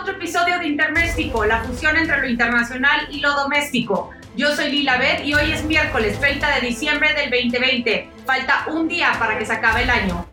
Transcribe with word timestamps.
otro 0.00 0.14
episodio 0.14 0.58
de 0.58 0.68
Interméstico, 0.68 1.44
la 1.44 1.62
fusión 1.62 1.96
entre 1.96 2.20
lo 2.20 2.28
internacional 2.28 3.08
y 3.10 3.20
lo 3.20 3.32
doméstico. 3.34 4.10
Yo 4.36 4.54
soy 4.54 4.70
Lila 4.70 4.96
Beth 4.96 5.24
y 5.24 5.34
hoy 5.34 5.50
es 5.50 5.64
miércoles 5.64 6.18
30 6.20 6.54
de 6.54 6.60
diciembre 6.60 7.14
del 7.14 7.30
2020. 7.30 8.08
Falta 8.24 8.66
un 8.68 8.86
día 8.86 9.12
para 9.18 9.36
que 9.36 9.44
se 9.44 9.52
acabe 9.52 9.82
el 9.82 9.90
año. 9.90 10.24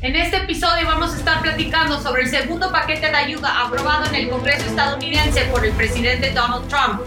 En 0.00 0.16
este 0.16 0.36
episodio 0.36 0.86
vamos 0.86 1.14
a 1.14 1.16
estar 1.16 1.40
platicando 1.40 2.00
sobre 2.00 2.22
el 2.22 2.28
segundo 2.28 2.70
paquete 2.70 3.08
de 3.08 3.16
ayuda 3.16 3.64
aprobado 3.64 4.06
en 4.06 4.14
el 4.14 4.28
Congreso 4.28 4.66
estadounidense 4.66 5.46
por 5.46 5.64
el 5.64 5.72
presidente 5.72 6.30
Donald 6.30 6.68
Trump. 6.68 7.00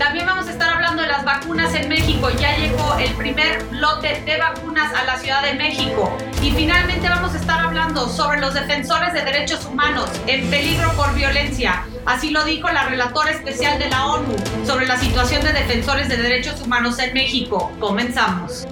También 0.00 0.24
vamos 0.24 0.48
a 0.48 0.52
estar 0.52 0.70
hablando 0.70 1.02
de 1.02 1.08
las 1.08 1.26
vacunas 1.26 1.74
en 1.74 1.86
México. 1.90 2.30
Ya 2.30 2.56
llegó 2.56 2.96
el 2.98 3.12
primer 3.16 3.62
lote 3.70 4.22
de 4.24 4.38
vacunas 4.38 4.90
a 4.94 5.04
la 5.04 5.18
Ciudad 5.18 5.42
de 5.42 5.52
México. 5.52 6.16
Y 6.42 6.52
finalmente 6.52 7.06
vamos 7.06 7.34
a 7.34 7.36
estar 7.36 7.60
hablando 7.60 8.08
sobre 8.08 8.40
los 8.40 8.54
defensores 8.54 9.12
de 9.12 9.20
derechos 9.20 9.66
humanos 9.66 10.08
en 10.26 10.48
peligro 10.48 10.90
por 10.94 11.14
violencia. 11.14 11.84
Así 12.06 12.30
lo 12.30 12.44
dijo 12.44 12.70
la 12.70 12.84
relatora 12.84 13.30
especial 13.30 13.78
de 13.78 13.90
la 13.90 14.06
ONU 14.06 14.36
sobre 14.64 14.86
la 14.86 14.96
situación 14.96 15.44
de 15.44 15.52
defensores 15.52 16.08
de 16.08 16.16
derechos 16.16 16.62
humanos 16.62 16.98
en 16.98 17.12
México. 17.12 17.70
Comenzamos. 17.78 18.66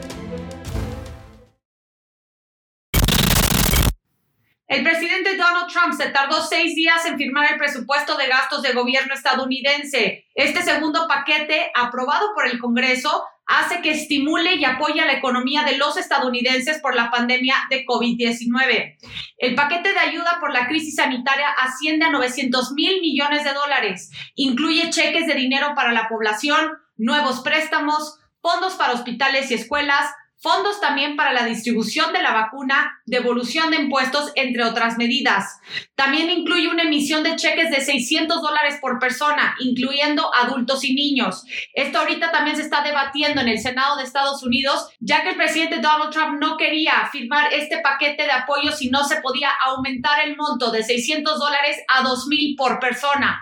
El 4.69 4.83
presidente 4.83 5.35
Donald 5.39 5.73
Trump 5.73 5.95
se 5.95 6.11
tardó 6.11 6.43
seis 6.43 6.75
días 6.75 7.07
en 7.07 7.17
firmar 7.17 7.51
el 7.51 7.59
presupuesto 7.59 8.19
de 8.19 8.29
gastos 8.29 8.61
de 8.61 8.75
gobierno 8.75 9.15
estadounidense. 9.15 10.27
Este 10.35 10.63
segundo 10.63 11.09
paquete, 11.09 11.73
aprobado 11.75 12.35
por 12.35 12.47
el 12.47 12.59
Congreso, 12.59 13.25
hace 13.47 13.81
que 13.81 13.93
estimule 13.93 14.57
y 14.57 14.67
apoye 14.67 15.01
a 15.01 15.07
la 15.07 15.15
economía 15.15 15.63
de 15.63 15.79
los 15.79 15.97
estadounidenses 15.97 16.83
por 16.83 16.95
la 16.95 17.11
pandemia 17.11 17.55
de 17.71 17.87
COVID-19. 17.87 18.99
El 19.39 19.55
paquete 19.55 19.95
de 19.95 20.01
ayuda 20.01 20.37
por 20.39 20.53
la 20.53 20.69
crisis 20.69 20.97
sanitaria 20.97 21.49
asciende 21.49 22.05
a 22.05 22.11
900 22.11 22.73
mil 22.73 23.01
millones 23.01 23.45
de 23.45 23.55
dólares. 23.55 24.11
Incluye 24.35 24.91
cheques 24.91 25.27
de 25.27 25.35
dinero 25.35 25.69
para 25.75 25.93
la 25.93 26.09
población, 26.09 26.73
nuevos 26.99 27.41
préstamos, 27.41 28.19
fondos 28.43 28.75
para 28.75 28.93
hospitales 28.93 29.51
y 29.51 29.55
escuelas, 29.55 30.13
fondos 30.41 30.81
también 30.81 31.17
para 31.17 31.33
la 31.33 31.45
distribución 31.45 32.13
de 32.13 32.23
la 32.23 32.33
vacuna, 32.33 33.01
devolución 33.07 33.71
de 33.71 33.79
impuestos, 33.79 34.31
entre 34.37 34.65
otras 34.65 34.97
medidas. 34.97 35.59
También 35.95 36.31
incluye 36.31 36.69
una 36.69 36.85
emisión 36.85 37.23
de 37.23 37.37
cheques 37.37 37.71
de 37.71 37.81
600 37.81 38.41
dólares 38.41 38.79
por 38.81 38.99
persona, 38.99 39.57
incluyendo 39.59 40.31
adultos 40.35 40.85
y 40.85 40.95
niños. 40.95 41.45
Esto 41.75 41.99
ahorita 41.99 42.31
también 42.31 42.57
se 42.57 42.63
está 42.63 42.83
debatiendo 42.83 43.41
en 43.41 43.49
el 43.49 43.59
Senado 43.59 43.97
de 43.97 44.05
Estados 44.05 44.43
Unidos, 44.43 44.89
ya 45.01 45.23
que 45.23 45.31
el 45.31 45.37
presidente 45.37 45.81
Donald 45.81 46.13
Trump 46.13 46.41
no 46.41 46.57
quería 46.57 47.09
firmar 47.11 47.53
este 47.53 47.81
paquete 47.81 48.25
de 48.25 48.33
apoyo 48.33 48.73
si 48.73 48.91
no 48.91 49.05
se 49.05 49.21
podía 49.21 49.51
aumentar 49.67 50.21
el 50.21 50.37
monto 50.37 50.71
de 50.71 50.85
600 50.85 51.39
dólares 51.39 51.79
a 51.89 52.05
2.000 52.05 52.57
por 52.57 52.79
persona. 52.79 53.41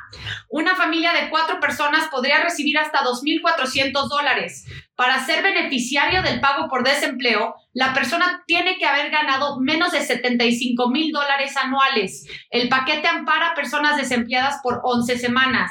Una 0.48 0.74
familia 0.74 1.12
de 1.12 1.28
cuatro 1.28 1.61
personas 1.61 2.08
podría 2.08 2.42
recibir 2.42 2.78
hasta 2.78 3.05
2.400 3.05 4.08
dólares. 4.08 4.64
Para 4.97 5.25
ser 5.27 5.42
beneficiario 5.42 6.22
del 6.22 6.41
pago 6.41 6.69
por 6.69 6.83
desempleo, 6.83 7.55
la 7.75 7.92
persona 7.92 8.42
tiene 8.47 8.78
que 8.78 8.86
haber 8.86 9.11
ganado 9.11 9.61
menos 9.61 9.92
de 9.92 10.00
75 10.00 10.89
mil 10.89 11.12
dólares 11.12 11.55
anuales. 11.58 12.27
El 12.50 12.70
paquete 12.70 13.06
ampara 13.06 13.48
a 13.48 13.55
personas 13.55 13.98
desempleadas 13.98 14.61
por 14.62 14.80
11 14.83 15.19
semanas. 15.19 15.70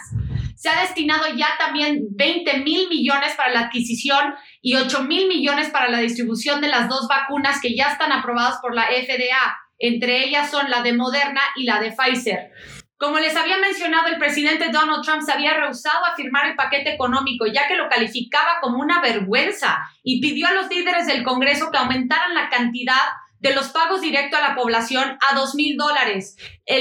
Se 0.56 0.70
ha 0.70 0.80
destinado 0.82 1.26
ya 1.36 1.48
también 1.58 2.06
20 2.12 2.60
mil 2.60 2.88
millones 2.88 3.34
para 3.36 3.52
la 3.52 3.62
adquisición 3.62 4.36
y 4.62 4.76
8 4.76 5.02
mil 5.04 5.28
millones 5.28 5.70
para 5.70 5.90
la 5.90 6.00
distribución 6.00 6.62
de 6.62 6.70
las 6.70 6.88
dos 6.88 7.08
vacunas 7.08 7.60
que 7.60 7.76
ya 7.76 7.92
están 7.92 8.12
aprobadas 8.12 8.60
por 8.62 8.76
la 8.76 8.86
FDA. 8.86 9.58
Entre 9.80 10.24
ellas 10.24 10.52
son 10.52 10.70
la 10.70 10.84
de 10.84 10.94
Moderna 10.94 11.42
y 11.56 11.64
la 11.64 11.80
de 11.80 11.92
Pfizer. 11.92 12.52
Como 12.98 13.20
les 13.20 13.36
había 13.36 13.58
mencionado, 13.58 14.08
el 14.08 14.18
presidente 14.18 14.70
Donald 14.72 15.04
Trump 15.04 15.22
se 15.22 15.34
había 15.34 15.54
rehusado 15.54 16.06
a 16.06 16.16
firmar 16.16 16.48
el 16.48 16.56
paquete 16.56 16.94
económico, 16.94 17.46
ya 17.46 17.68
que 17.68 17.76
lo 17.76 17.90
calificaba 17.90 18.60
como 18.62 18.80
una 18.80 19.02
vergüenza 19.02 19.80
y 20.02 20.22
pidió 20.22 20.48
a 20.48 20.54
los 20.54 20.70
líderes 20.70 21.06
del 21.06 21.24
Congreso 21.24 21.72
que 21.72 21.78
aumentaran 21.78 22.34
la 22.34 22.50
cantidad 22.50 23.02
de 23.40 23.54
los 23.54 23.68
pagos 23.70 24.02
directos 24.02 24.40
a 24.40 24.50
la 24.50 24.56
población 24.56 25.18
a 25.22 25.36
dos 25.36 25.56
mil 25.56 25.78
dólares. 25.78 26.36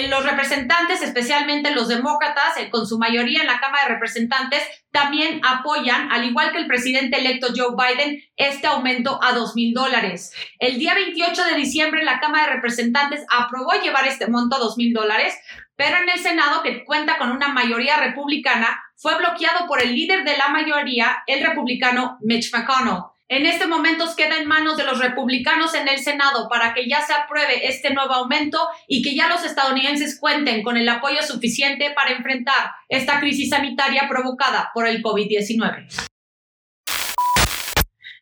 Los 0.09 0.25
representantes, 0.25 1.03
especialmente 1.03 1.75
los 1.75 1.89
demócratas, 1.89 2.57
eh, 2.57 2.71
con 2.71 2.87
su 2.87 2.99
mayoría 2.99 3.43
en 3.43 3.49
la 3.49 3.61
Cámara 3.61 3.85
de 3.85 3.95
Representantes, 3.95 4.63
también 4.91 5.41
apoyan, 5.45 6.11
al 6.11 6.25
igual 6.25 6.53
que 6.53 6.59
el 6.59 6.67
presidente 6.67 7.19
electo 7.19 7.49
Joe 7.55 7.75
Biden, 7.77 8.23
este 8.37 8.67
aumento 8.67 9.19
a 9.23 9.33
dos 9.33 9.55
mil 9.55 9.75
dólares. 9.75 10.33
El 10.59 10.79
día 10.79 10.95
28 10.95 11.45
de 11.45 11.57
diciembre, 11.57 12.03
la 12.03 12.21
Cámara 12.21 12.47
de 12.47 12.55
Representantes 12.55 13.27
aprobó 13.31 13.73
llevar 13.83 14.07
este 14.07 14.29
monto 14.29 14.57
a 14.57 14.61
dos 14.61 14.79
mil 14.79 14.95
dólares, 14.95 15.35
pero 15.77 15.97
en 15.97 16.09
el 16.09 16.21
Senado, 16.21 16.63
que 16.63 16.85
cuenta 16.85 17.19
con 17.19 17.31
una 17.31 17.49
mayoría 17.49 17.97
republicana, 17.97 18.83
fue 18.97 19.17
bloqueado 19.19 19.67
por 19.67 19.83
el 19.83 19.95
líder 19.95 20.25
de 20.25 20.37
la 20.37 20.49
mayoría, 20.49 21.23
el 21.27 21.45
republicano 21.45 22.19
Mitch 22.23 22.53
McConnell. 22.53 23.03
En 23.27 23.47
este 23.47 23.67
momento 23.67 24.05
queda 24.17 24.37
en 24.37 24.47
manos 24.47 24.77
de 24.77 24.85
los 24.85 24.99
republicanos 24.99 25.75
en 25.75 25.89
el 25.89 25.99
Senado 25.99 26.47
para 26.49 26.75
que 26.75 26.87
ya 26.87 27.01
se 27.01 27.15
apruebe 27.15 27.67
este 27.67 27.93
nuevo 27.93 28.13
aumento 28.13 28.59
y 28.87 29.03
que 29.03 29.15
ya 29.15 29.29
los 29.29 29.45
estadounidenses 29.45 30.21
cuenten 30.21 30.63
con 30.63 30.77
el 30.77 30.89
apoyo 30.89 31.23
suficiente 31.23 31.91
para 31.93 32.13
enfrentar 32.13 32.73
esta 32.89 33.21
crisis 33.21 33.51
sanitaria 33.51 34.07
provocada 34.09 34.71
por 34.75 34.87
el 34.87 35.03
COVID-19. 35.03 35.87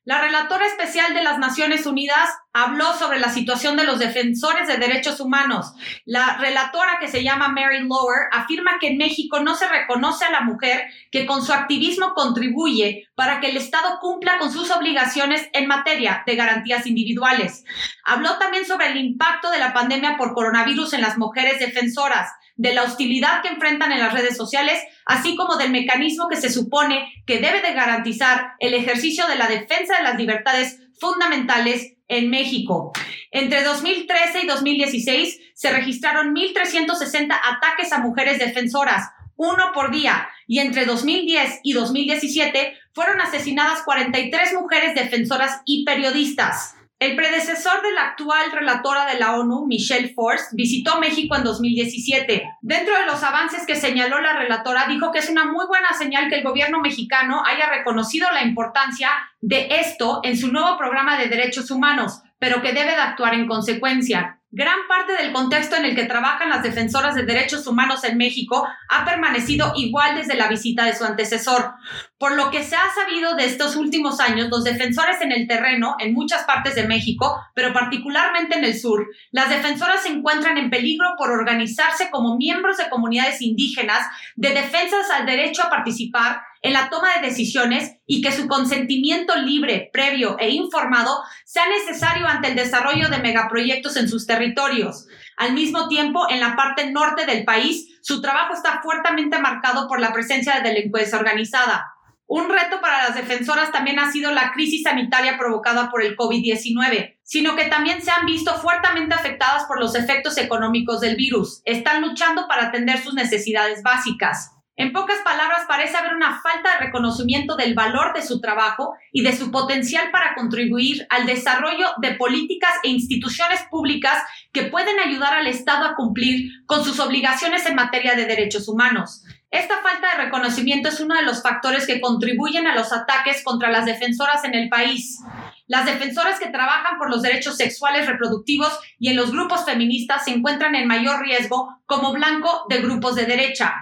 La 0.05 0.21
relatora 0.21 0.67
especial 0.67 1.15
de 1.15 1.23
las 1.23 1.39
Naciones 1.39 1.87
Unidas 1.87 2.29
habló 2.53 2.93
sobre 2.95 3.21
la 3.21 3.29
situación 3.29 3.77
de 3.77 3.85
los 3.85 4.01
defensores 4.01 4.67
de 4.67 4.77
derechos 4.77 5.21
humanos. 5.21 5.75
La 6.05 6.39
relatora 6.39 6.99
que 6.99 7.07
se 7.07 7.23
llama 7.23 7.51
Mary 7.51 7.79
Lower 7.87 8.27
afirma 8.33 8.81
que 8.81 8.89
en 8.89 8.99
México 8.99 9.39
no 9.39 9.55
se 9.55 9.69
reconoce 9.69 10.25
a 10.25 10.33
la 10.33 10.41
mujer 10.41 10.87
que 11.13 11.25
con 11.25 11.45
su 11.45 11.53
activismo 11.53 12.15
contribuye 12.15 13.07
para 13.15 13.39
que 13.39 13.51
el 13.51 13.57
Estado 13.57 14.01
cumpla 14.01 14.39
con 14.39 14.53
sus 14.53 14.73
obligaciones 14.73 15.49
en 15.53 15.69
materia 15.69 16.25
de 16.27 16.35
garantías 16.35 16.85
individuales. 16.89 17.65
Habló 18.05 18.39
también 18.39 18.67
sobre 18.67 18.89
el 18.89 18.97
impacto 18.97 19.53
de 19.53 19.61
la 19.61 19.73
pandemia 19.73 20.17
por 20.17 20.35
coronavirus 20.35 20.95
en 20.95 21.03
las 21.03 21.17
mujeres 21.17 21.61
defensoras 21.61 22.29
de 22.57 22.75
la 22.75 22.85
hostilidad 22.85 23.43
que 23.43 23.49
enfrentan 23.49 23.93
en 23.93 24.01
las 24.01 24.13
redes 24.13 24.37
sociales, 24.37 24.81
así 25.07 25.37
como 25.37 25.57
del 25.57 25.71
mecanismo 25.71 26.29
que 26.29 26.37
se 26.37 26.51
supone 26.51 27.13
que 27.27 27.39
debe 27.39 27.63
de 27.63 27.73
garantizar 27.73 28.53
el 28.59 28.75
ejercicio 28.75 29.27
de 29.27 29.37
la 29.37 29.49
defensa 29.49 29.97
de 29.97 30.05
las 30.05 30.17
libertades 30.17 30.81
fundamentales 30.99 31.95
en 32.09 32.31
México. 32.31 32.93
Entre 33.31 33.63
2013 33.63 34.43
y 34.43 34.47
2016 34.47 35.41
se 35.55 35.73
registraron 35.73 36.35
1.360 36.35 37.33
ataques 37.33 37.93
a 37.93 37.99
mujeres 37.99 38.39
defensoras, 38.39 39.09
uno 39.37 39.73
por 39.75 39.91
día, 39.91 40.29
y 40.47 40.61
entre 40.61 40.85
2010 40.85 41.61
y 41.63 41.73
2017 41.73 42.75
fueron 42.93 43.21
asesinadas 43.21 43.83
43 43.83 44.53
mujeres 44.55 44.95
defensoras 44.95 45.63
y 45.65 45.85
periodistas. 45.85 46.75
El 47.03 47.17
predecesor 47.17 47.83
de 47.83 47.91
la 47.91 48.11
actual 48.11 48.53
relatora 48.53 49.07
de 49.07 49.19
la 49.19 49.35
ONU, 49.35 49.67
Michelle 49.67 50.15
Force, 50.15 50.51
visitó 50.53 51.01
México 51.01 51.35
en 51.35 51.43
2017. 51.43 52.45
Dentro 52.61 52.97
de 52.97 53.07
los 53.07 53.25
avances 53.25 53.67
que 53.67 53.75
señaló 53.75 54.21
la 54.21 54.39
relatora, 54.39 54.87
dijo 54.87 55.11
que 55.11 55.19
es 55.19 55.29
una 55.29 55.45
muy 55.45 55.67
buena 55.67 55.95
señal 55.95 56.29
que 56.29 56.37
el 56.37 56.45
gobierno 56.45 56.79
mexicano 56.79 57.43
haya 57.45 57.69
reconocido 57.69 58.29
la 58.33 58.45
importancia 58.45 59.11
de 59.41 59.67
esto 59.81 60.21
en 60.23 60.39
su 60.39 60.53
nuevo 60.53 60.79
programa 60.79 61.19
de 61.19 61.27
derechos 61.27 61.73
humanos, 61.73 62.23
pero 62.39 62.63
que 62.63 62.73
debe 62.73 62.93
de 62.93 63.03
actuar 63.03 63.35
en 63.35 63.49
consecuencia. 63.49 64.39
Gran 64.55 64.87
parte 64.87 65.15
del 65.15 65.33
contexto 65.33 65.77
en 65.77 65.87
el 65.87 65.97
que 65.97 66.05
trabajan 66.05 66.51
las 66.51 66.63
defensoras 66.63 67.15
de 67.15 67.25
derechos 67.25 67.67
humanos 67.67 68.05
en 68.05 68.19
México 68.19 68.69
ha 68.91 69.05
permanecido 69.05 69.73
igual 69.77 70.15
desde 70.15 70.37
la 70.37 70.47
visita 70.47 70.85
de 70.85 70.95
su 70.95 71.05
antecesor. 71.05 71.73
Por 72.23 72.37
lo 72.37 72.53
que 72.53 72.63
se 72.63 72.77
ha 72.77 72.89
sabido 72.95 73.35
de 73.35 73.47
estos 73.47 73.75
últimos 73.75 74.21
años, 74.21 74.47
los 74.49 74.63
defensores 74.63 75.21
en 75.23 75.33
el 75.33 75.49
terreno, 75.49 75.97
en 75.99 76.15
muchas 76.15 76.45
partes 76.45 76.77
de 76.77 76.87
México, 76.87 77.37
pero 77.53 77.73
particularmente 77.73 78.57
en 78.57 78.63
el 78.65 78.79
sur, 78.79 79.09
las 79.33 79.51
defensoras 79.51 80.05
se 80.05 80.11
encuentran 80.11 80.57
en 80.57 80.71
peligro 80.71 81.15
por 81.19 81.33
organizarse 81.33 82.11
como 82.13 82.37
miembros 82.37 82.77
de 82.77 82.89
comunidades 82.91 83.43
indígenas 83.43 84.07
de 84.37 84.51
defensas 84.51 85.11
al 85.11 85.27
derecho 85.27 85.65
a 85.65 85.69
participar 85.71 86.43
en 86.63 86.75
la 86.75 86.91
toma 86.91 87.09
de 87.17 87.27
decisiones 87.27 87.97
y 88.07 88.23
que 88.23 88.31
su 88.31 88.47
consentimiento 88.47 89.35
libre, 89.35 89.91
previo 89.93 90.37
e 90.39 90.51
informado 90.51 91.25
sea 91.45 91.65
necesario 91.69 92.29
ante 92.29 92.51
el 92.51 92.55
desarrollo 92.55 93.09
de 93.09 93.19
megaproyectos 93.19 93.97
en 93.97 94.09
sus 94.09 94.29
territorios. 94.29 95.09
Al 95.37 95.55
mismo 95.55 95.89
tiempo, 95.89 96.29
en 96.31 96.39
la 96.39 96.55
parte 96.55 96.89
norte 96.93 97.27
del 97.27 97.45
país, 97.45 97.99
su 98.01 98.23
trabajo 98.23 98.55
está 98.55 98.81
fuertemente 98.81 99.41
marcado 99.41 99.89
por 99.89 99.99
la 99.99 100.13
presencia 100.13 100.55
de 100.61 100.69
delincuencia 100.69 101.19
organizada. 101.19 101.92
Un 102.35 102.49
reto 102.49 102.81
para 102.81 103.03
las 103.03 103.15
defensoras 103.15 103.73
también 103.73 103.99
ha 103.99 104.11
sido 104.11 104.33
la 104.33 104.53
crisis 104.53 104.85
sanitaria 104.85 105.37
provocada 105.37 105.91
por 105.91 106.03
el 106.03 106.17
COVID-19, 106.17 107.19
sino 107.23 107.55
que 107.57 107.67
también 107.67 108.01
se 108.01 108.11
han 108.11 108.25
visto 108.25 108.55
fuertemente 108.55 109.15
afectadas 109.15 109.65
por 109.65 109.79
los 109.79 109.95
efectos 109.95 110.39
económicos 110.39 111.03
del 111.03 111.17
virus. 111.17 111.61
Están 111.67 112.01
luchando 112.01 112.49
para 112.49 112.69
atender 112.69 112.97
sus 113.01 113.13
necesidades 113.13 113.83
básicas. 113.83 114.51
En 114.77 114.95
pocas 114.95 115.19
palabras, 115.23 115.67
parece 115.69 115.99
haber 115.99 116.15
una 116.15 116.41
falta 116.41 116.73
de 116.73 116.87
reconocimiento 116.87 117.55
del 117.55 117.75
valor 117.75 118.15
de 118.15 118.23
su 118.23 118.41
trabajo 118.41 118.95
y 119.13 119.23
de 119.23 119.37
su 119.37 119.51
potencial 119.51 120.11
para 120.11 120.35
contribuir 120.35 121.07
al 121.11 121.27
desarrollo 121.27 121.89
de 122.01 122.15
políticas 122.15 122.73
e 122.83 122.89
instituciones 122.89 123.61
públicas 123.71 124.23
que 124.55 124.63
pueden 124.63 124.99
ayudar 125.01 125.35
al 125.35 125.49
Estado 125.49 125.85
a 125.85 125.95
cumplir 125.95 126.51
con 126.65 126.83
sus 126.83 126.99
obligaciones 126.99 127.67
en 127.67 127.75
materia 127.75 128.15
de 128.15 128.25
derechos 128.25 128.69
humanos. 128.69 129.23
Esta 129.53 129.83
falta 129.83 130.17
de 130.17 130.25
reconocimiento 130.25 130.89
es 130.89 130.99
uno 130.99 131.15
de 131.15 131.25
los 131.25 131.43
factores 131.43 131.87
que 131.87 132.01
contribuyen 132.01 132.67
a 132.67 132.75
los 132.75 132.91
ataques 132.91 133.45
contra 133.45 133.71
las 133.71 133.85
defensoras 133.85 134.45
en 134.45 134.55
el 134.55 134.71
país. 134.71 135.21
Las 135.67 135.85
defensoras 135.85 136.41
que 136.41 136.49
trabajan 136.49 136.97
por 136.97 137.11
los 137.11 137.21
derechos 137.21 137.59
sexuales 137.59 138.07
reproductivos 138.07 138.73
y 138.99 139.11
en 139.11 139.17
los 139.17 139.31
grupos 139.31 139.67
feministas 139.67 140.25
se 140.25 140.31
encuentran 140.31 140.75
en 140.75 140.89
mayor 140.89 141.21
riesgo 141.21 141.83
como 141.85 142.15
blanco 142.15 142.65
de 142.71 142.81
grupos 142.81 143.15
de 143.15 143.27
derecha. 143.27 143.75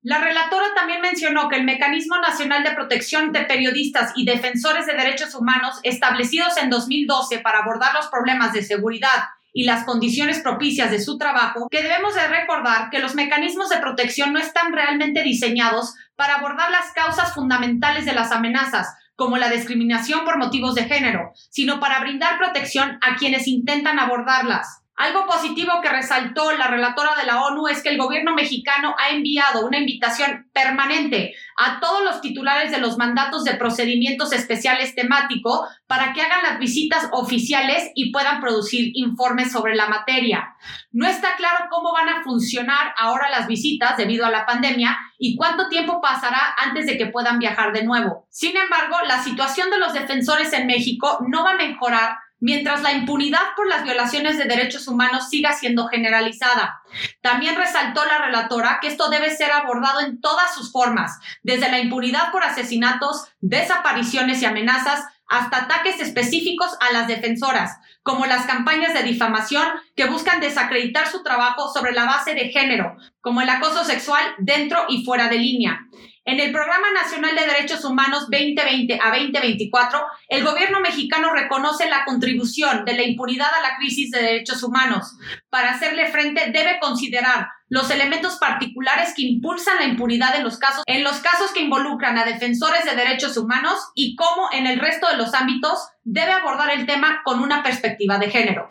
La 0.00 0.18
relatora 0.18 0.68
también 0.74 1.02
mencionó 1.02 1.50
que 1.50 1.56
el 1.56 1.64
Mecanismo 1.64 2.16
Nacional 2.18 2.64
de 2.64 2.70
Protección 2.70 3.30
de 3.30 3.42
Periodistas 3.42 4.12
y 4.16 4.24
Defensores 4.24 4.86
de 4.86 4.94
Derechos 4.94 5.34
Humanos, 5.34 5.78
establecidos 5.82 6.56
en 6.56 6.70
2012 6.70 7.40
para 7.40 7.58
abordar 7.58 7.92
los 7.92 8.06
problemas 8.06 8.54
de 8.54 8.62
seguridad 8.62 9.24
y 9.52 9.64
las 9.64 9.84
condiciones 9.84 10.40
propicias 10.40 10.90
de 10.90 11.00
su 11.00 11.18
trabajo, 11.18 11.68
que 11.70 11.82
debemos 11.82 12.14
de 12.14 12.28
recordar 12.28 12.90
que 12.90 12.98
los 13.00 13.14
mecanismos 13.14 13.68
de 13.68 13.78
protección 13.78 14.32
no 14.32 14.38
están 14.38 14.72
realmente 14.72 15.22
diseñados 15.22 15.94
para 16.16 16.36
abordar 16.36 16.70
las 16.70 16.92
causas 16.92 17.34
fundamentales 17.34 18.04
de 18.04 18.12
las 18.12 18.32
amenazas, 18.32 18.88
como 19.14 19.36
la 19.36 19.50
discriminación 19.50 20.24
por 20.24 20.38
motivos 20.38 20.74
de 20.74 20.84
género, 20.84 21.32
sino 21.50 21.80
para 21.80 22.00
brindar 22.00 22.38
protección 22.38 22.98
a 23.02 23.16
quienes 23.16 23.48
intentan 23.48 23.98
abordarlas. 23.98 24.82
Algo 24.98 25.26
positivo 25.26 25.74
que 25.80 25.90
resaltó 25.90 26.50
la 26.50 26.66
relatora 26.66 27.14
de 27.14 27.24
la 27.24 27.40
ONU 27.44 27.68
es 27.68 27.84
que 27.84 27.88
el 27.88 27.98
gobierno 27.98 28.34
mexicano 28.34 28.96
ha 28.98 29.10
enviado 29.10 29.64
una 29.64 29.78
invitación 29.78 30.50
permanente 30.52 31.36
a 31.56 31.78
todos 31.78 32.02
los 32.02 32.20
titulares 32.20 32.72
de 32.72 32.78
los 32.78 32.98
mandatos 32.98 33.44
de 33.44 33.54
procedimientos 33.54 34.32
especiales 34.32 34.96
temáticos 34.96 35.60
para 35.86 36.12
que 36.12 36.20
hagan 36.20 36.42
las 36.42 36.58
visitas 36.58 37.08
oficiales 37.12 37.92
y 37.94 38.10
puedan 38.10 38.40
producir 38.40 38.90
informes 38.94 39.52
sobre 39.52 39.76
la 39.76 39.86
materia. 39.86 40.56
No 40.90 41.06
está 41.06 41.36
claro 41.36 41.66
cómo 41.70 41.92
van 41.92 42.08
a 42.08 42.24
funcionar 42.24 42.92
ahora 42.98 43.30
las 43.30 43.46
visitas 43.46 43.96
debido 43.96 44.26
a 44.26 44.30
la 44.30 44.46
pandemia 44.46 44.98
y 45.16 45.36
cuánto 45.36 45.68
tiempo 45.68 46.00
pasará 46.00 46.56
antes 46.56 46.86
de 46.86 46.98
que 46.98 47.06
puedan 47.06 47.38
viajar 47.38 47.72
de 47.72 47.84
nuevo. 47.84 48.26
Sin 48.30 48.56
embargo, 48.56 48.96
la 49.06 49.22
situación 49.22 49.70
de 49.70 49.78
los 49.78 49.92
defensores 49.92 50.52
en 50.54 50.66
México 50.66 51.20
no 51.28 51.44
va 51.44 51.52
a 51.52 51.56
mejorar 51.56 52.16
mientras 52.40 52.82
la 52.82 52.92
impunidad 52.92 53.54
por 53.56 53.68
las 53.68 53.84
violaciones 53.84 54.38
de 54.38 54.44
derechos 54.44 54.88
humanos 54.88 55.28
siga 55.28 55.52
siendo 55.52 55.88
generalizada. 55.88 56.82
También 57.20 57.56
resaltó 57.56 58.04
la 58.04 58.18
relatora 58.18 58.78
que 58.80 58.88
esto 58.88 59.10
debe 59.10 59.34
ser 59.34 59.52
abordado 59.52 60.00
en 60.00 60.20
todas 60.20 60.54
sus 60.54 60.72
formas, 60.72 61.18
desde 61.42 61.70
la 61.70 61.78
impunidad 61.78 62.30
por 62.32 62.44
asesinatos, 62.44 63.28
desapariciones 63.40 64.42
y 64.42 64.46
amenazas, 64.46 65.04
hasta 65.28 65.64
ataques 65.64 66.00
específicos 66.00 66.70
a 66.80 66.92
las 66.92 67.06
defensoras, 67.06 67.76
como 68.02 68.24
las 68.24 68.46
campañas 68.46 68.94
de 68.94 69.02
difamación 69.02 69.66
que 69.94 70.06
buscan 70.06 70.40
desacreditar 70.40 71.06
su 71.08 71.22
trabajo 71.22 71.70
sobre 71.72 71.92
la 71.92 72.06
base 72.06 72.34
de 72.34 72.48
género, 72.48 72.96
como 73.20 73.42
el 73.42 73.48
acoso 73.50 73.84
sexual 73.84 74.24
dentro 74.38 74.86
y 74.88 75.04
fuera 75.04 75.28
de 75.28 75.36
línea. 75.36 75.80
En 76.28 76.40
el 76.40 76.52
Programa 76.52 76.90
Nacional 76.92 77.34
de 77.34 77.46
Derechos 77.46 77.82
Humanos 77.86 78.28
2020 78.30 79.00
a 79.02 79.12
2024, 79.12 79.98
el 80.28 80.44
gobierno 80.44 80.80
mexicano 80.80 81.32
reconoce 81.32 81.88
la 81.88 82.04
contribución 82.04 82.84
de 82.84 82.92
la 82.92 83.02
impunidad 83.02 83.46
a 83.46 83.62
la 83.62 83.78
crisis 83.78 84.10
de 84.10 84.20
derechos 84.20 84.62
humanos. 84.62 85.16
Para 85.48 85.70
hacerle 85.70 86.12
frente, 86.12 86.50
debe 86.52 86.80
considerar 86.80 87.48
los 87.70 87.90
elementos 87.90 88.36
particulares 88.36 89.14
que 89.16 89.22
impulsan 89.22 89.78
la 89.78 89.86
impunidad 89.86 90.36
en 90.36 90.44
los 90.44 90.58
casos, 90.58 90.82
en 90.84 91.02
los 91.02 91.16
casos 91.20 91.50
que 91.54 91.62
involucran 91.62 92.18
a 92.18 92.26
defensores 92.26 92.84
de 92.84 92.94
derechos 92.94 93.38
humanos 93.38 93.78
y 93.94 94.14
cómo 94.14 94.50
en 94.52 94.66
el 94.66 94.80
resto 94.80 95.08
de 95.08 95.16
los 95.16 95.32
ámbitos 95.32 95.88
debe 96.04 96.32
abordar 96.32 96.68
el 96.72 96.84
tema 96.84 97.22
con 97.24 97.40
una 97.40 97.62
perspectiva 97.62 98.18
de 98.18 98.30
género. 98.30 98.68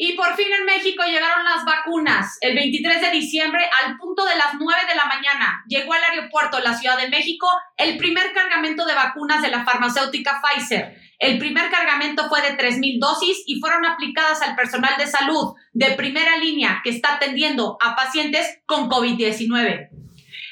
Y 0.00 0.12
por 0.12 0.36
fin 0.36 0.46
en 0.56 0.64
México 0.64 1.02
llegaron 1.04 1.44
las 1.44 1.64
vacunas. 1.64 2.38
El 2.40 2.54
23 2.54 3.00
de 3.00 3.10
diciembre, 3.10 3.68
al 3.82 3.96
punto 3.96 4.24
de 4.24 4.36
las 4.36 4.54
9 4.54 4.82
de 4.88 4.94
la 4.94 5.06
mañana, 5.06 5.64
llegó 5.66 5.92
al 5.92 6.04
aeropuerto 6.04 6.58
de 6.58 6.62
la 6.62 6.74
Ciudad 6.74 6.96
de 6.96 7.08
México 7.08 7.48
el 7.76 7.98
primer 7.98 8.32
cargamento 8.32 8.86
de 8.86 8.94
vacunas 8.94 9.42
de 9.42 9.48
la 9.48 9.64
farmacéutica 9.64 10.40
Pfizer. 10.40 10.96
El 11.18 11.38
primer 11.38 11.68
cargamento 11.68 12.28
fue 12.28 12.40
de 12.42 12.56
3.000 12.56 13.00
dosis 13.00 13.42
y 13.44 13.58
fueron 13.58 13.84
aplicadas 13.84 14.40
al 14.40 14.54
personal 14.54 14.94
de 14.98 15.08
salud 15.08 15.54
de 15.72 15.90
primera 15.90 16.36
línea 16.36 16.80
que 16.84 16.90
está 16.90 17.14
atendiendo 17.14 17.76
a 17.80 17.96
pacientes 17.96 18.60
con 18.66 18.88
COVID-19. 18.88 19.88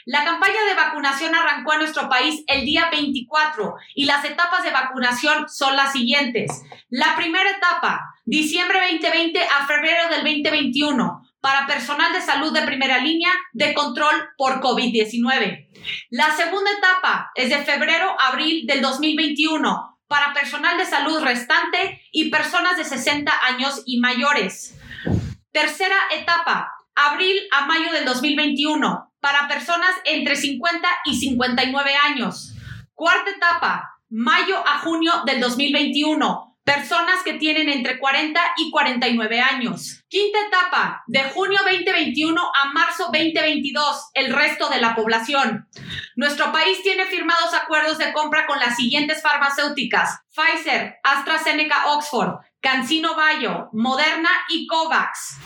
La 0.06 0.24
campaña 0.24 0.60
de 0.68 0.74
vacunación 0.74 1.36
arrancó 1.36 1.74
en 1.74 1.80
nuestro 1.80 2.08
país 2.08 2.42
el 2.48 2.64
día 2.64 2.88
24 2.90 3.74
y 3.94 4.06
las 4.06 4.24
etapas 4.24 4.64
de 4.64 4.72
vacunación 4.72 5.48
son 5.48 5.76
las 5.76 5.92
siguientes. 5.92 6.62
La 6.88 7.14
primera 7.14 7.48
etapa, 7.50 8.15
diciembre 8.26 8.80
2020 8.90 9.40
a 9.40 9.66
febrero 9.66 10.08
del 10.10 10.24
2021, 10.24 11.22
para 11.40 11.66
personal 11.68 12.12
de 12.12 12.20
salud 12.20 12.52
de 12.52 12.62
primera 12.62 12.98
línea 12.98 13.30
de 13.52 13.72
control 13.72 14.16
por 14.36 14.60
COVID-19. 14.60 15.68
La 16.10 16.34
segunda 16.34 16.70
etapa 16.72 17.30
es 17.36 17.50
de 17.50 17.58
febrero 17.58 18.16
a 18.20 18.32
abril 18.32 18.66
del 18.66 18.82
2021 18.82 19.98
para 20.08 20.32
personal 20.32 20.76
de 20.76 20.84
salud 20.84 21.20
restante 21.22 22.02
y 22.10 22.30
personas 22.30 22.76
de 22.76 22.84
60 22.84 23.32
años 23.46 23.82
y 23.86 24.00
mayores. 24.00 24.76
Tercera 25.52 25.96
etapa, 26.12 26.72
abril 26.96 27.36
a 27.52 27.66
mayo 27.66 27.92
del 27.92 28.04
2021 28.06 29.12
para 29.20 29.46
personas 29.46 29.90
entre 30.04 30.34
50 30.34 30.88
y 31.04 31.14
59 31.14 31.94
años. 31.94 32.54
Cuarta 32.92 33.30
etapa, 33.30 34.00
mayo 34.08 34.56
a 34.66 34.78
junio 34.80 35.12
del 35.26 35.40
2021, 35.40 36.45
personas 36.66 37.22
que 37.22 37.34
tienen 37.34 37.68
entre 37.68 37.96
40 37.96 38.40
y 38.56 38.72
49 38.72 39.40
años. 39.40 40.02
Quinta 40.08 40.38
etapa, 40.48 41.04
de 41.06 41.22
junio 41.30 41.60
2021 41.62 42.42
a 42.42 42.72
marzo 42.72 43.04
2022, 43.04 44.10
el 44.14 44.34
resto 44.34 44.68
de 44.68 44.80
la 44.80 44.96
población. 44.96 45.68
Nuestro 46.16 46.50
país 46.50 46.82
tiene 46.82 47.04
firmados 47.06 47.54
acuerdos 47.54 47.98
de 47.98 48.12
compra 48.12 48.46
con 48.46 48.58
las 48.58 48.74
siguientes 48.74 49.22
farmacéuticas: 49.22 50.18
Pfizer, 50.34 50.96
AstraZeneca 51.04 51.86
Oxford, 51.92 52.40
CanSino 52.60 53.14
Bayo, 53.14 53.68
Moderna 53.72 54.30
y 54.48 54.66
COVAX. 54.66 55.38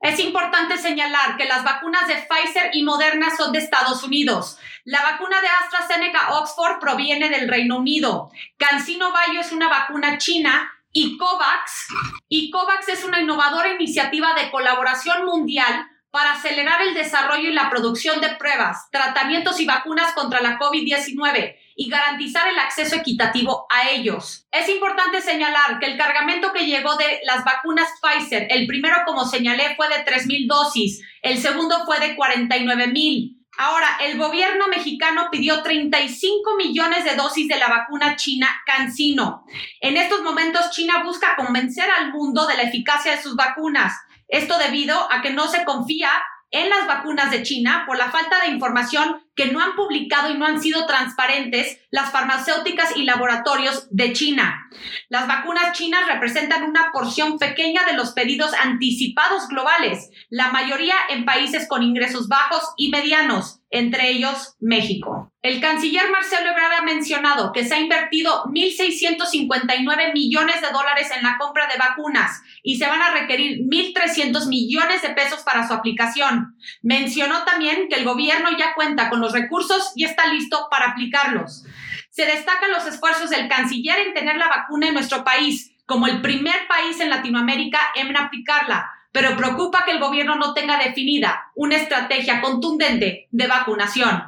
Es 0.00 0.20
importante 0.20 0.76
señalar 0.76 1.38
que 1.38 1.46
las 1.46 1.64
vacunas 1.64 2.06
de 2.06 2.14
Pfizer 2.14 2.70
y 2.74 2.84
Moderna 2.84 3.34
son 3.34 3.52
de 3.52 3.60
Estados 3.60 4.04
Unidos. 4.04 4.58
La 4.84 5.02
vacuna 5.02 5.40
de 5.40 5.48
AstraZeneca 5.48 6.34
Oxford 6.34 6.78
proviene 6.78 7.30
del 7.30 7.48
Reino 7.48 7.78
Unido. 7.78 8.30
CanSino 8.58 9.10
Bayo 9.10 9.40
es 9.40 9.52
una 9.52 9.68
vacuna 9.68 10.18
china 10.18 10.70
y 10.96 11.18
COVAX. 11.18 12.88
Es 12.88 13.04
una 13.04 13.20
innovadora 13.20 13.74
iniciativa 13.74 14.32
de 14.34 14.50
colaboración 14.50 15.26
mundial 15.26 15.86
para 16.10 16.32
acelerar 16.32 16.80
el 16.80 16.94
desarrollo 16.94 17.50
y 17.50 17.52
la 17.52 17.68
producción 17.68 18.22
de 18.22 18.30
pruebas, 18.36 18.88
tratamientos 18.90 19.60
y 19.60 19.66
vacunas 19.66 20.14
contra 20.14 20.40
la 20.40 20.58
COVID-19 20.58 21.56
y 21.76 21.90
garantizar 21.90 22.48
el 22.48 22.58
acceso 22.58 22.96
equitativo 22.96 23.66
a 23.68 23.90
ellos. 23.90 24.46
Es 24.50 24.70
importante 24.70 25.20
señalar 25.20 25.78
que 25.78 25.86
el 25.86 25.98
cargamento 25.98 26.54
que 26.54 26.64
llegó 26.64 26.96
de 26.96 27.20
las 27.24 27.44
vacunas 27.44 27.90
Pfizer, 28.00 28.46
el 28.48 28.66
primero 28.66 28.96
como 29.04 29.26
señalé 29.26 29.76
fue 29.76 29.88
de 29.88 30.06
3.000 30.06 30.48
dosis, 30.48 31.02
el 31.20 31.36
segundo 31.36 31.84
fue 31.84 32.00
de 32.00 32.16
49.000. 32.16 33.35
Ahora, 33.58 33.96
el 34.00 34.18
gobierno 34.18 34.68
mexicano 34.68 35.28
pidió 35.30 35.62
35 35.62 36.56
millones 36.56 37.04
de 37.04 37.16
dosis 37.16 37.48
de 37.48 37.58
la 37.58 37.68
vacuna 37.68 38.16
china 38.16 38.48
CanSino. 38.66 39.44
En 39.80 39.96
estos 39.96 40.22
momentos, 40.22 40.70
China 40.70 41.02
busca 41.04 41.36
convencer 41.36 41.90
al 41.90 42.12
mundo 42.12 42.46
de 42.46 42.56
la 42.56 42.64
eficacia 42.64 43.16
de 43.16 43.22
sus 43.22 43.34
vacunas. 43.34 43.94
Esto 44.28 44.58
debido 44.58 45.10
a 45.10 45.22
que 45.22 45.30
no 45.30 45.48
se 45.48 45.64
confía 45.64 46.10
en 46.50 46.70
las 46.70 46.86
vacunas 46.86 47.30
de 47.30 47.42
China 47.42 47.84
por 47.86 47.98
la 47.98 48.10
falta 48.10 48.40
de 48.40 48.52
información 48.52 49.22
que 49.34 49.46
no 49.46 49.60
han 49.60 49.76
publicado 49.76 50.30
y 50.30 50.38
no 50.38 50.46
han 50.46 50.60
sido 50.60 50.86
transparentes 50.86 51.78
las 51.90 52.10
farmacéuticas 52.10 52.96
y 52.96 53.04
laboratorios 53.04 53.88
de 53.90 54.12
China. 54.12 54.68
Las 55.08 55.28
vacunas 55.28 55.76
chinas 55.76 56.06
representan 56.08 56.64
una 56.64 56.90
porción 56.92 57.38
pequeña 57.38 57.84
de 57.84 57.92
los 57.92 58.12
pedidos 58.12 58.52
anticipados 58.54 59.48
globales, 59.48 60.10
la 60.30 60.50
mayoría 60.50 60.94
en 61.10 61.24
países 61.24 61.68
con 61.68 61.82
ingresos 61.82 62.28
bajos 62.28 62.62
y 62.76 62.90
medianos, 62.90 63.60
entre 63.78 64.10
ellos 64.10 64.56
México. 64.60 65.32
El 65.42 65.60
canciller 65.60 66.10
Marcelo 66.10 66.50
Ebrard 66.50 66.80
ha 66.80 66.82
mencionado 66.82 67.52
que 67.52 67.64
se 67.64 67.74
ha 67.74 67.80
invertido 67.80 68.44
1.659 68.46 70.12
millones 70.12 70.60
de 70.60 70.70
dólares 70.70 71.10
en 71.16 71.22
la 71.22 71.38
compra 71.38 71.68
de 71.68 71.78
vacunas 71.78 72.42
y 72.62 72.78
se 72.78 72.86
van 72.86 73.00
a 73.00 73.12
requerir 73.12 73.60
1.300 73.60 74.48
millones 74.48 75.02
de 75.02 75.10
pesos 75.10 75.40
para 75.44 75.66
su 75.66 75.74
aplicación. 75.74 76.56
Mencionó 76.82 77.44
también 77.44 77.88
que 77.88 77.96
el 77.96 78.04
gobierno 78.04 78.50
ya 78.58 78.74
cuenta 78.74 79.08
con 79.08 79.20
los 79.20 79.32
recursos 79.32 79.92
y 79.94 80.04
está 80.04 80.26
listo 80.26 80.68
para 80.70 80.90
aplicarlos. 80.90 81.64
Se 82.10 82.24
destacan 82.24 82.72
los 82.72 82.86
esfuerzos 82.86 83.30
del 83.30 83.48
canciller 83.48 83.98
en 83.98 84.14
tener 84.14 84.36
la 84.36 84.48
vacuna 84.48 84.88
en 84.88 84.94
nuestro 84.94 85.22
país 85.22 85.72
como 85.86 86.08
el 86.08 86.20
primer 86.20 86.66
país 86.68 87.00
en 87.00 87.10
Latinoamérica 87.10 87.78
en 87.94 88.16
aplicarla, 88.16 88.90
pero 89.16 89.34
preocupa 89.34 89.86
que 89.86 89.92
el 89.92 89.98
gobierno 89.98 90.34
no 90.34 90.52
tenga 90.52 90.76
definida 90.76 91.50
una 91.54 91.76
estrategia 91.76 92.42
contundente 92.42 93.28
de 93.30 93.46
vacunación. 93.46 94.24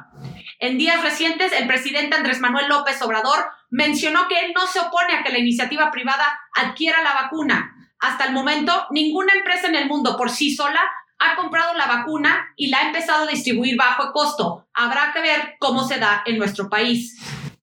En 0.57 0.79
días 0.79 1.03
recientes, 1.03 1.51
el 1.51 1.67
presidente 1.67 2.15
Andrés 2.15 2.39
Manuel 2.39 2.67
López 2.67 2.99
Obrador 3.03 3.37
mencionó 3.69 4.27
que 4.27 4.39
él 4.43 4.51
no 4.55 4.65
se 4.65 4.79
opone 4.79 5.13
a 5.13 5.21
que 5.21 5.31
la 5.31 5.37
iniciativa 5.37 5.91
privada 5.91 6.25
adquiera 6.55 7.03
la 7.03 7.13
vacuna. 7.13 7.91
Hasta 7.99 8.25
el 8.25 8.33
momento, 8.33 8.87
ninguna 8.89 9.33
empresa 9.33 9.67
en 9.67 9.75
el 9.75 9.87
mundo 9.87 10.17
por 10.17 10.31
sí 10.31 10.55
sola 10.55 10.81
ha 11.19 11.35
comprado 11.35 11.75
la 11.75 11.85
vacuna 11.85 12.51
y 12.55 12.69
la 12.69 12.79
ha 12.79 12.87
empezado 12.87 13.25
a 13.25 13.31
distribuir 13.31 13.77
bajo 13.77 14.11
costo. 14.11 14.67
Habrá 14.73 15.11
que 15.13 15.21
ver 15.21 15.55
cómo 15.59 15.83
se 15.83 15.99
da 15.99 16.23
en 16.25 16.39
nuestro 16.39 16.67
país. 16.67 17.15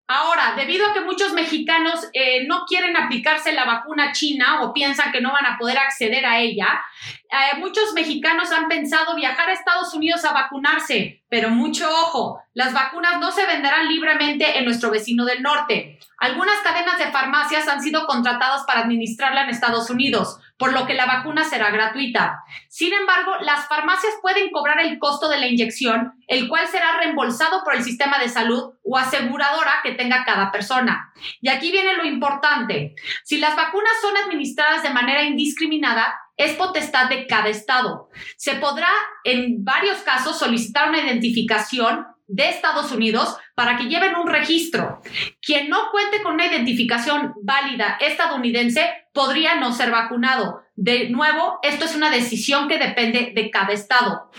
Ahora, 0.09 0.55
debido 0.57 0.87
a 0.89 0.93
que 0.93 1.01
muchos 1.01 1.33
mexicanos 1.33 2.09
eh, 2.13 2.47
no 2.47 2.65
quieren 2.65 2.97
aplicarse 2.97 3.51
la 3.51 3.65
vacuna 3.65 4.13
china 4.13 4.63
o 4.63 4.73
piensan 4.73 5.11
que 5.11 5.21
no 5.21 5.33
van 5.33 5.47
a 5.47 5.59
poder 5.59 5.79
acceder 5.79 6.25
a 6.25 6.39
ella, 6.39 6.81
eh, 7.25 7.59
muchos 7.59 7.93
mexicanos 7.93 8.53
han 8.53 8.69
pensado 8.69 9.17
viajar 9.17 9.49
a 9.49 9.53
Estados 9.53 9.93
Unidos 9.95 10.25
a 10.25 10.33
vacunarse, 10.33 11.25
pero 11.29 11.51
mucho 11.51 11.91
ojo, 11.91 12.41
las 12.55 12.73
vacunas 12.73 13.19
no 13.19 13.33
se 13.33 13.47
venderán 13.47 13.89
libremente 13.89 14.59
en 14.59 14.65
nuestro 14.65 14.93
vecino 14.93 15.25
del 15.25 15.43
norte. 15.43 15.99
Algunas 16.19 16.59
cadenas 16.61 16.99
de 16.99 17.11
farmacias 17.11 17.67
han 17.67 17.83
sido 17.83 18.07
contratadas 18.07 18.63
para 18.63 18.83
administrarla 18.83 19.43
en 19.43 19.51
Estados 19.51 19.91
Unidos, 19.91 20.39
por 20.59 20.73
lo 20.73 20.87
que 20.87 20.95
la 20.95 21.07
vacuna 21.07 21.45
será 21.45 21.71
gratuita. 21.71 22.43
Sin 22.69 22.93
embargo, 22.93 23.33
las 23.41 23.69
farmacias 23.69 24.15
pueden 24.23 24.51
cobrar 24.51 24.81
el 24.81 24.99
costo 24.99 25.29
de 25.29 25.39
la 25.39 25.47
inyección, 25.47 26.13
el 26.29 26.49
cual 26.49 26.67
será 26.67 26.99
reembolsado 26.99 27.63
por 27.63 27.75
el 27.75 27.83
sistema 27.83 28.19
de 28.19 28.29
salud 28.29 28.75
o 28.83 28.97
aseguradora 28.97 29.81
que 29.83 29.93
tenga 29.93 30.25
cada 30.25 30.51
persona. 30.51 31.13
Y 31.41 31.49
aquí 31.49 31.71
viene 31.71 31.95
lo 31.95 32.05
importante. 32.05 32.95
Si 33.25 33.39
las 33.39 33.57
vacunas 33.57 33.93
son 34.01 34.17
administradas 34.17 34.83
de 34.83 34.91
manera 34.91 35.23
indiscriminada, 35.23 36.15
es 36.37 36.55
potestad 36.55 37.09
de 37.09 37.27
cada 37.27 37.49
estado. 37.49 38.11
Se 38.37 38.55
podrá 38.57 38.91
en 39.25 39.65
varios 39.65 39.99
casos 39.99 40.39
solicitar 40.39 40.89
una 40.89 41.01
identificación 41.01 42.07
de 42.29 42.49
Estados 42.49 42.93
Unidos 42.93 43.37
para 43.55 43.77
que 43.77 43.85
lleven 43.85 44.17
un 44.17 44.27
registro. 44.27 45.01
Quien 45.41 45.69
no 45.69 45.91
cuente 45.91 46.23
con 46.23 46.35
una 46.35 46.47
identificación 46.47 47.35
válida 47.43 47.99
estadounidense 48.01 48.89
podría 49.13 49.55
no 49.57 49.73
ser 49.73 49.91
vacunado. 49.91 50.63
De 50.75 51.09
nuevo, 51.09 51.59
esto 51.63 51.87
es 51.87 51.97
una 51.97 52.11
decisión 52.11 52.69
que 52.69 52.79
depende 52.79 53.33
de 53.35 53.51
cada 53.51 53.73
estado. 53.73 54.31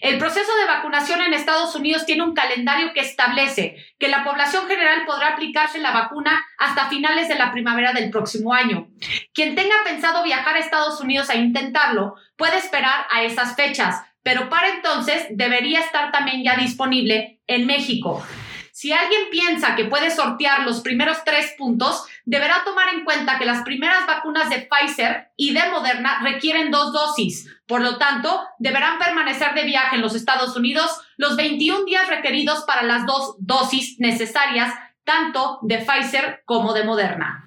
El 0.00 0.18
proceso 0.18 0.50
de 0.56 0.66
vacunación 0.66 1.20
en 1.22 1.32
Estados 1.32 1.76
Unidos 1.76 2.04
tiene 2.04 2.24
un 2.24 2.34
calendario 2.34 2.92
que 2.92 3.00
establece 3.00 3.76
que 3.96 4.08
la 4.08 4.24
población 4.24 4.66
general 4.66 5.04
podrá 5.06 5.28
aplicarse 5.28 5.78
la 5.78 5.92
vacuna 5.92 6.44
hasta 6.58 6.88
finales 6.88 7.28
de 7.28 7.36
la 7.36 7.52
primavera 7.52 7.92
del 7.92 8.10
próximo 8.10 8.52
año. 8.52 8.88
Quien 9.32 9.54
tenga 9.54 9.76
pensado 9.84 10.24
viajar 10.24 10.56
a 10.56 10.60
Estados 10.60 11.00
Unidos 11.00 11.30
a 11.30 11.36
intentarlo 11.36 12.16
puede 12.36 12.58
esperar 12.58 13.06
a 13.12 13.22
esas 13.22 13.54
fechas, 13.54 14.02
pero 14.24 14.48
para 14.48 14.70
entonces 14.70 15.26
debería 15.30 15.80
estar 15.80 16.10
también 16.10 16.42
ya 16.42 16.56
disponible 16.56 17.40
en 17.46 17.66
México. 17.66 18.24
Si 18.72 18.90
alguien 18.90 19.30
piensa 19.30 19.76
que 19.76 19.84
puede 19.84 20.10
sortear 20.10 20.64
los 20.64 20.80
primeros 20.80 21.22
tres 21.24 21.54
puntos, 21.56 22.06
deberá 22.24 22.64
tomar 22.64 22.88
en 22.92 23.04
cuenta 23.04 23.38
que 23.38 23.44
las 23.44 23.62
primeras 23.62 24.04
vacunas 24.08 24.50
de 24.50 24.68
Pfizer 24.68 25.28
y 25.36 25.52
de 25.52 25.68
Moderna 25.70 26.20
requieren 26.24 26.72
dos 26.72 26.92
dosis. 26.92 27.48
Por 27.68 27.82
lo 27.82 27.98
tanto, 27.98 28.42
deberán 28.58 28.98
permanecer 28.98 29.54
de 29.54 29.62
viaje 29.62 29.94
en 29.94 30.02
los 30.02 30.16
Estados 30.16 30.56
Unidos 30.56 30.90
los 31.16 31.36
21 31.36 31.84
días 31.84 32.08
requeridos 32.08 32.64
para 32.64 32.82
las 32.82 33.06
dos 33.06 33.36
dosis 33.38 34.00
necesarias, 34.00 34.74
tanto 35.04 35.60
de 35.62 35.78
Pfizer 35.78 36.42
como 36.44 36.72
de 36.72 36.82
Moderna. 36.82 37.43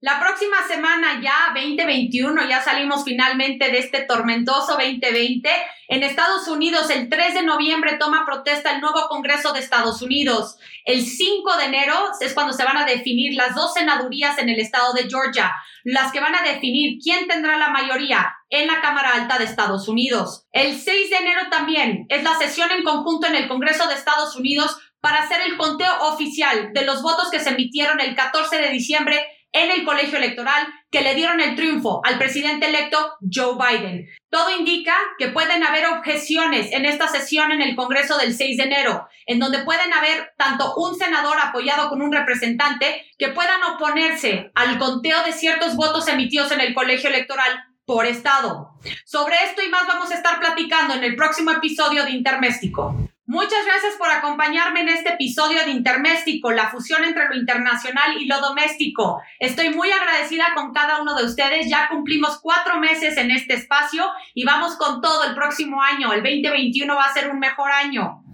La 0.00 0.18
próxima 0.18 0.56
semana 0.66 1.20
ya 1.22 1.52
2021, 1.54 2.48
ya 2.48 2.62
salimos 2.62 3.04
finalmente 3.04 3.70
de 3.70 3.78
este 3.78 4.02
tormentoso 4.02 4.72
2020. 4.72 5.48
En 5.88 6.02
Estados 6.02 6.48
Unidos, 6.48 6.88
el 6.90 7.08
3 7.08 7.34
de 7.34 7.42
noviembre 7.42 7.96
toma 7.98 8.24
protesta 8.24 8.72
el 8.72 8.80
nuevo 8.80 9.08
Congreso 9.08 9.52
de 9.52 9.60
Estados 9.60 10.02
Unidos. 10.02 10.56
El 10.84 11.04
5 11.04 11.56
de 11.56 11.64
enero 11.64 11.94
es 12.20 12.32
cuando 12.32 12.52
se 12.52 12.64
van 12.64 12.76
a 12.76 12.86
definir 12.86 13.34
las 13.34 13.54
dos 13.54 13.74
senadurías 13.74 14.38
en 14.38 14.48
el 14.48 14.60
estado 14.60 14.92
de 14.92 15.08
Georgia, 15.08 15.52
las 15.84 16.12
que 16.12 16.20
van 16.20 16.34
a 16.34 16.42
definir 16.42 16.98
quién 17.02 17.26
tendrá 17.26 17.56
la 17.56 17.70
mayoría 17.70 18.34
en 18.50 18.66
la 18.66 18.80
Cámara 18.80 19.14
Alta 19.14 19.38
de 19.38 19.44
Estados 19.44 19.88
Unidos. 19.88 20.46
El 20.52 20.78
6 20.78 21.10
de 21.10 21.16
enero 21.16 21.42
también 21.50 22.06
es 22.08 22.22
la 22.22 22.34
sesión 22.36 22.70
en 22.70 22.84
conjunto 22.84 23.26
en 23.26 23.36
el 23.36 23.48
Congreso 23.48 23.86
de 23.88 23.94
Estados 23.94 24.36
Unidos 24.36 24.78
para 25.00 25.22
hacer 25.22 25.40
el 25.46 25.56
conteo 25.56 25.92
oficial 26.02 26.72
de 26.72 26.84
los 26.84 27.02
votos 27.02 27.30
que 27.30 27.40
se 27.40 27.50
emitieron 27.50 28.00
el 28.00 28.14
14 28.14 28.58
de 28.58 28.70
diciembre 28.70 29.26
en 29.52 29.70
el 29.70 29.84
colegio 29.84 30.18
electoral 30.18 30.66
que 30.90 31.02
le 31.02 31.14
dieron 31.14 31.40
el 31.40 31.56
triunfo 31.56 32.00
al 32.04 32.18
presidente 32.18 32.68
electo 32.68 33.16
Joe 33.32 33.54
Biden. 33.54 34.08
Todo 34.28 34.50
indica 34.56 34.94
que 35.18 35.28
pueden 35.28 35.62
haber 35.64 35.86
objeciones 35.86 36.72
en 36.72 36.84
esta 36.84 37.08
sesión 37.08 37.52
en 37.52 37.62
el 37.62 37.76
Congreso 37.76 38.18
del 38.18 38.34
6 38.34 38.56
de 38.56 38.64
enero, 38.64 39.08
en 39.26 39.38
donde 39.38 39.64
pueden 39.64 39.92
haber 39.92 40.32
tanto 40.36 40.74
un 40.76 40.96
senador 40.96 41.36
apoyado 41.42 41.88
con 41.88 42.02
un 42.02 42.12
representante 42.12 43.06
que 43.18 43.28
puedan 43.28 43.62
oponerse 43.74 44.50
al 44.54 44.78
conteo 44.78 45.22
de 45.24 45.32
ciertos 45.32 45.76
votos 45.76 46.08
emitidos 46.08 46.52
en 46.52 46.60
el 46.60 46.74
colegio 46.74 47.10
electoral 47.10 47.64
por 47.84 48.06
estado. 48.06 48.70
Sobre 49.04 49.34
esto 49.44 49.62
y 49.62 49.68
más 49.68 49.86
vamos 49.86 50.10
a 50.12 50.14
estar 50.14 50.38
platicando 50.38 50.94
en 50.94 51.02
el 51.02 51.16
próximo 51.16 51.50
episodio 51.50 52.04
de 52.04 52.12
Interméstico. 52.12 53.09
Muchas 53.30 53.64
gracias 53.64 53.94
por 53.96 54.10
acompañarme 54.10 54.80
en 54.80 54.88
este 54.88 55.10
episodio 55.10 55.64
de 55.64 55.70
Interméstico, 55.70 56.50
la 56.50 56.68
fusión 56.68 57.04
entre 57.04 57.28
lo 57.28 57.36
internacional 57.36 58.20
y 58.20 58.26
lo 58.26 58.40
doméstico. 58.40 59.22
Estoy 59.38 59.70
muy 59.70 59.88
agradecida 59.88 60.46
con 60.56 60.72
cada 60.72 61.00
uno 61.00 61.14
de 61.14 61.26
ustedes. 61.26 61.70
Ya 61.70 61.88
cumplimos 61.88 62.40
cuatro 62.42 62.80
meses 62.80 63.16
en 63.18 63.30
este 63.30 63.54
espacio 63.54 64.02
y 64.34 64.44
vamos 64.44 64.74
con 64.74 65.00
todo 65.00 65.22
el 65.22 65.36
próximo 65.36 65.80
año. 65.80 66.12
El 66.12 66.24
2021 66.24 66.92
va 66.92 67.04
a 67.04 67.14
ser 67.14 67.30
un 67.30 67.38
mejor 67.38 67.70
año. 67.70 68.24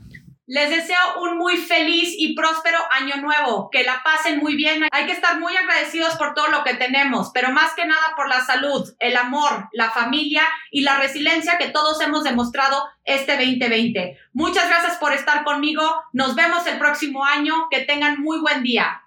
Les 0.49 0.71
deseo 0.71 0.97
un 1.23 1.39
muy 1.39 1.57
feliz 1.57 2.15
y 2.17 2.37
próspero 2.37 2.79
año 2.93 3.17
nuevo, 3.17 3.69
que 3.69 3.83
la 3.83 4.01
pasen 4.05 4.39
muy 4.39 4.55
bien. 4.55 4.87
Hay 4.93 5.07
que 5.07 5.13
estar 5.13 5.41
muy 5.41 5.57
agradecidos 5.57 6.15
por 6.15 6.35
todo 6.35 6.47
lo 6.49 6.63
que 6.63 6.75
tenemos, 6.75 7.33
pero 7.35 7.51
más 7.51 7.75
que 7.75 7.85
nada 7.85 8.15
por 8.15 8.29
la 8.29 8.41
salud, 8.45 8.89
el 9.01 9.17
amor, 9.17 9.69
la 9.73 9.91
familia 9.91 10.45
y 10.71 10.83
la 10.83 10.99
resiliencia 10.99 11.59
que 11.59 11.71
todos 11.71 12.01
hemos 12.01 12.23
demostrado 12.23 12.87
este 13.05 13.33
2020. 13.33 14.19
Muchas 14.35 14.69
gracias 14.69 14.99
por 14.99 15.13
estar 15.13 15.43
conmigo. 15.43 15.83
Nos 16.13 16.37
vemos 16.37 16.65
el 16.69 16.79
próximo 16.79 17.25
año. 17.25 17.69
Que 17.69 17.81
tengan 17.81 18.21
muy 18.21 18.39
buen 18.39 18.63
día. 18.63 19.03